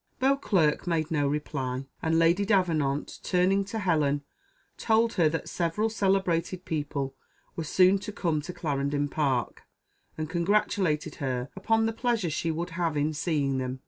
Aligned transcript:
Beauclerc 0.19 0.87
made 0.87 1.11
no 1.11 1.27
reply, 1.27 1.85
and 2.01 2.17
Lady 2.17 2.43
Davenant, 2.43 3.19
turning 3.21 3.63
to 3.65 3.77
Helen, 3.77 4.23
told 4.75 5.13
her 5.13 5.29
that 5.29 5.47
several 5.47 5.91
celebrated 5.91 6.65
people 6.65 7.13
were 7.55 7.63
soon 7.65 7.99
to 7.99 8.11
come 8.11 8.41
to 8.41 8.51
Clarendon 8.51 9.09
Park, 9.09 9.61
and 10.17 10.27
congratulated 10.27 11.17
her 11.21 11.49
upon 11.55 11.85
the 11.85 11.93
pleasure 11.93 12.31
she 12.31 12.49
would 12.49 12.71
have 12.71 12.97
in 12.97 13.13
seeing 13.13 13.59
them. 13.59 13.79